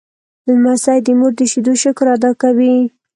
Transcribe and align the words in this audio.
لمسی 0.53 0.97
د 1.05 1.07
مور 1.19 1.31
د 1.37 1.41
شیدو 1.51 1.73
شکر 1.81 2.05
ادا 2.15 2.31
کوي. 2.41 2.75